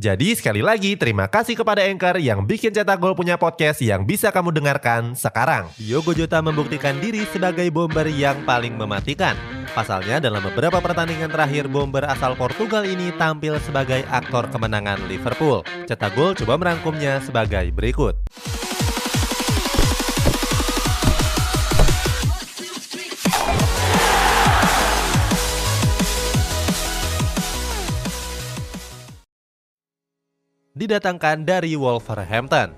[0.00, 4.32] Jadi sekali lagi terima kasih kepada Anchor yang bikin Cetak Gol punya podcast yang bisa
[4.32, 5.68] kamu dengarkan sekarang.
[5.76, 9.36] Diogo Jota membuktikan diri sebagai bomber yang paling mematikan.
[9.76, 15.60] Pasalnya dalam beberapa pertandingan terakhir bomber asal Portugal ini tampil sebagai aktor kemenangan Liverpool.
[15.84, 18.16] Cetak Gol coba merangkumnya sebagai berikut.
[30.72, 32.72] Didatangkan dari Wolverhampton.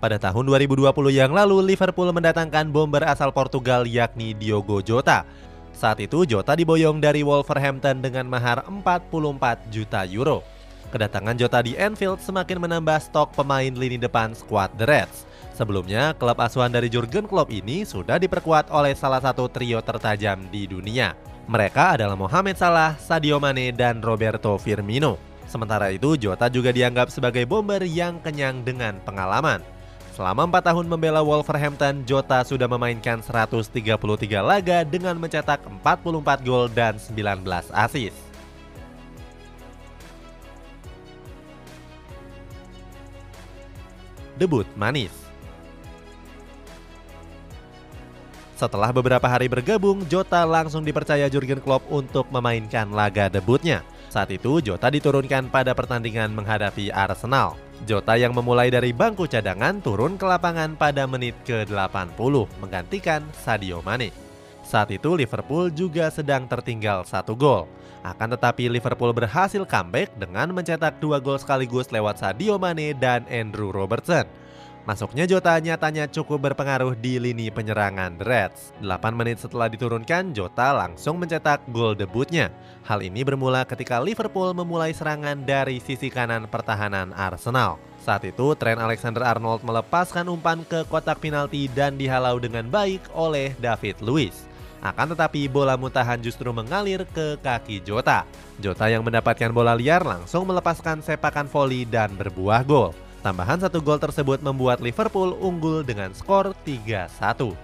[0.00, 5.24] Pada tahun 2020 yang lalu, Liverpool mendatangkan bomber asal Portugal yakni Diogo Jota.
[5.72, 10.44] Saat itu Jota diboyong dari Wolverhampton dengan mahar 44 juta euro.
[10.92, 15.28] Kedatangan Jota di Anfield semakin menambah stok pemain lini depan skuad The Reds.
[15.56, 20.68] Sebelumnya, klub asuhan dari Jurgen Klopp ini sudah diperkuat oleh salah satu trio tertajam di
[20.68, 21.16] dunia.
[21.44, 25.33] Mereka adalah Mohamed Salah, Sadio Mane, dan Roberto Firmino.
[25.44, 29.62] Sementara itu, Jota juga dianggap sebagai bomber yang kenyang dengan pengalaman.
[30.14, 33.66] Selama 4 tahun membela Wolverhampton, Jota sudah memainkan 133
[34.38, 37.42] laga dengan mencetak 44 gol dan 19
[37.74, 38.14] assist.
[44.34, 45.14] Debut manis
[48.54, 53.82] Setelah beberapa hari bergabung, Jota langsung dipercaya Jurgen Klopp untuk memainkan laga debutnya.
[54.14, 57.58] Saat itu Jota diturunkan pada pertandingan menghadapi Arsenal.
[57.82, 62.14] Jota yang memulai dari bangku cadangan turun ke lapangan pada menit ke-80
[62.62, 64.14] menggantikan Sadio Mane.
[64.62, 67.66] Saat itu Liverpool juga sedang tertinggal satu gol.
[68.06, 73.74] Akan tetapi Liverpool berhasil comeback dengan mencetak dua gol sekaligus lewat Sadio Mane dan Andrew
[73.74, 74.30] Robertson.
[74.84, 78.76] Masuknya Jota nyatanya cukup berpengaruh di lini penyerangan Reds.
[78.84, 82.52] 8 menit setelah diturunkan, Jota langsung mencetak gol debutnya.
[82.84, 87.80] Hal ini bermula ketika Liverpool memulai serangan dari sisi kanan pertahanan Arsenal.
[88.04, 94.04] Saat itu, Trent Alexander-Arnold melepaskan umpan ke kotak penalti dan dihalau dengan baik oleh David
[94.04, 94.44] Luiz.
[94.84, 98.28] Akan tetapi bola muntahan justru mengalir ke kaki Jota.
[98.60, 102.92] Jota yang mendapatkan bola liar langsung melepaskan sepakan voli dan berbuah gol.
[103.24, 107.56] Tambahan satu gol tersebut membuat Liverpool unggul dengan skor 3-1.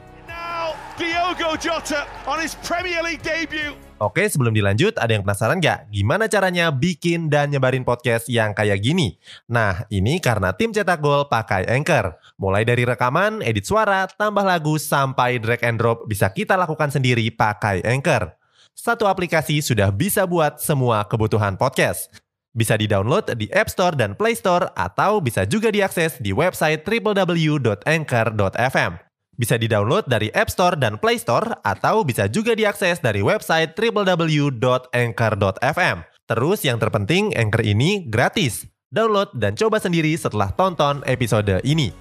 [1.01, 3.73] Diogo Jota on his Premier League debut.
[4.01, 5.89] Oke, sebelum dilanjut, ada yang penasaran nggak?
[5.89, 9.17] Gimana caranya bikin dan nyebarin podcast yang kayak gini?
[9.49, 12.21] Nah, ini karena tim cetak gol pakai Anchor.
[12.37, 17.29] Mulai dari rekaman, edit suara, tambah lagu, sampai drag and drop bisa kita lakukan sendiri
[17.33, 18.37] pakai Anchor.
[18.77, 22.30] Satu aplikasi sudah bisa buat semua kebutuhan podcast.
[22.51, 28.93] Bisa di-download di App Store dan Play Store atau bisa juga diakses di website www.anchor.fm.
[29.39, 35.97] Bisa di-download dari App Store dan Play Store atau bisa juga diakses dari website www.anchor.fm.
[36.27, 38.67] Terus yang terpenting Anchor ini gratis.
[38.91, 41.95] Download dan coba sendiri setelah tonton episode ini.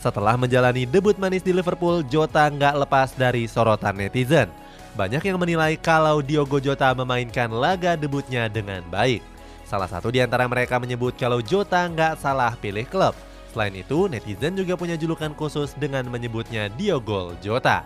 [0.00, 4.48] Setelah menjalani debut manis di Liverpool, Jota nggak lepas dari sorotan netizen.
[4.96, 9.35] Banyak yang menilai kalau Diogo Jota memainkan laga debutnya dengan baik.
[9.66, 13.18] Salah satu di antara mereka menyebut kalau Jota nggak salah pilih klub.
[13.50, 17.82] Selain itu, netizen juga punya julukan khusus dengan menyebutnya Diogo Jota.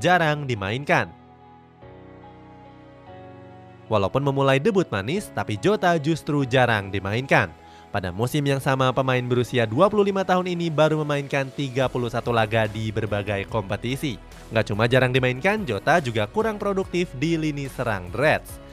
[0.00, 1.12] Jarang dimainkan.
[3.92, 7.52] Walaupun memulai debut manis, tapi Jota justru jarang dimainkan.
[7.92, 11.92] Pada musim yang sama, pemain berusia 25 tahun ini baru memainkan 31
[12.34, 14.18] laga di berbagai kompetisi.
[14.50, 18.65] Nggak cuma jarang dimainkan, Jota juga kurang produktif di lini serang Reds.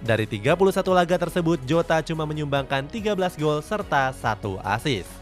[0.00, 0.56] Dari 31
[0.96, 5.12] laga tersebut, Jota cuma menyumbangkan 13 gol serta satu assist.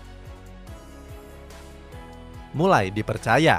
[2.54, 3.58] Mulai dipercaya.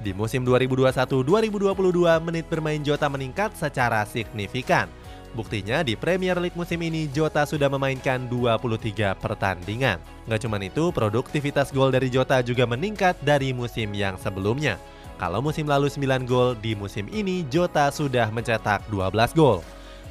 [0.00, 4.88] Di musim 2021-2022, menit bermain Jota meningkat secara signifikan.
[5.30, 10.00] Buktinya di Premier League musim ini Jota sudah memainkan 23 pertandingan.
[10.26, 14.80] Gak cuma itu, produktivitas gol dari Jota juga meningkat dari musim yang sebelumnya.
[15.20, 19.60] Kalau musim lalu 9 gol, di musim ini Jota sudah mencetak 12 gol.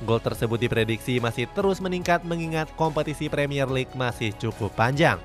[0.05, 5.17] Gol tersebut diprediksi masih terus meningkat mengingat kompetisi Premier League masih cukup panjang.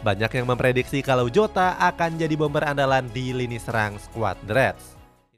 [0.00, 4.97] Banyak yang memprediksi kalau Jota akan jadi bomber andalan di lini serang skuad The Reds.